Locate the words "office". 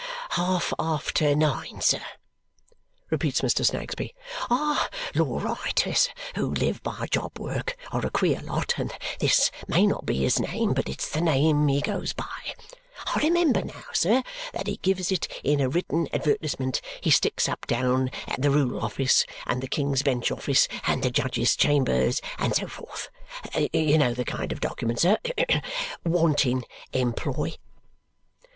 18.83-19.27, 20.31-20.67